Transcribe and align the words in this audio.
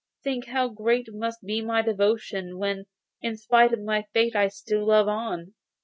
Think 0.23 0.47
how 0.47 0.67
great 0.69 1.13
must 1.13 1.45
be 1.45 1.61
my 1.61 1.83
devotion, 1.83 2.57
when, 2.57 2.87
in 3.21 3.37
spite 3.37 3.71
of 3.71 3.83
my 3.83 4.07
fate, 4.13 4.35
I 4.35 4.47
still 4.47 4.87
love 4.87 5.07
on! 5.07 5.53